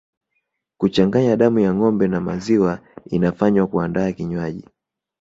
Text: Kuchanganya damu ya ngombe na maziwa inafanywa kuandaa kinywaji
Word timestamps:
Kuchanganya 0.77 1.37
damu 1.37 1.59
ya 1.59 1.73
ngombe 1.73 2.07
na 2.07 2.19
maziwa 2.21 2.79
inafanywa 3.05 3.67
kuandaa 3.67 4.11
kinywaji 4.11 4.65